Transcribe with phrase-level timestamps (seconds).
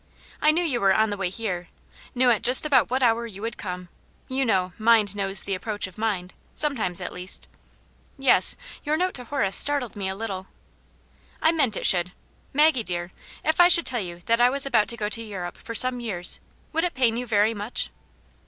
[0.41, 1.67] I knew you were on the way here,
[2.15, 3.87] knew at just about what hour you would come;
[4.27, 7.47] you know 'mind knows the approach of mind,* sometimes, at least.""
[8.17, 8.57] Yes.
[8.83, 10.47] Your note to Horace startled me a little.'*"
[11.43, 12.13] I meant it should.
[12.51, 13.11] Maggie dear,
[13.45, 15.99] if I should tell you that I was about to go to Europe for some
[15.99, 16.39] years^
[16.73, 17.91] would it pain you very much